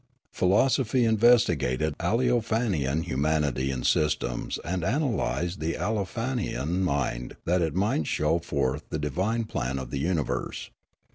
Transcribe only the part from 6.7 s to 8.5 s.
mind that it might show